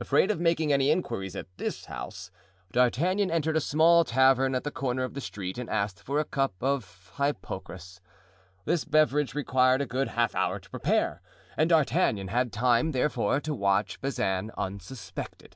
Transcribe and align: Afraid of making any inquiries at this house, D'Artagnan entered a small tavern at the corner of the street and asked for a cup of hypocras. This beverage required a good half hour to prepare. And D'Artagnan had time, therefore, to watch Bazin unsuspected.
Afraid 0.00 0.30
of 0.30 0.40
making 0.40 0.72
any 0.72 0.90
inquiries 0.90 1.36
at 1.36 1.46
this 1.58 1.84
house, 1.84 2.30
D'Artagnan 2.72 3.30
entered 3.30 3.54
a 3.54 3.60
small 3.60 4.02
tavern 4.02 4.54
at 4.54 4.64
the 4.64 4.70
corner 4.70 5.04
of 5.04 5.12
the 5.12 5.20
street 5.20 5.58
and 5.58 5.68
asked 5.68 6.02
for 6.02 6.18
a 6.18 6.24
cup 6.24 6.54
of 6.62 7.12
hypocras. 7.18 8.00
This 8.64 8.86
beverage 8.86 9.34
required 9.34 9.82
a 9.82 9.86
good 9.86 10.08
half 10.08 10.34
hour 10.34 10.58
to 10.58 10.70
prepare. 10.70 11.20
And 11.54 11.68
D'Artagnan 11.68 12.28
had 12.28 12.50
time, 12.50 12.92
therefore, 12.92 13.40
to 13.40 13.52
watch 13.54 14.00
Bazin 14.00 14.52
unsuspected. 14.56 15.54